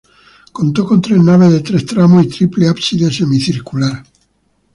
[0.51, 4.01] Contó con tres naves de tres tramos y triple ábside semicircular.